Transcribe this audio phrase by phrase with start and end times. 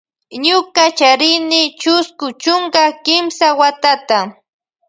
[0.45, 4.19] Ñuka charini chusku chunka kimsa watata.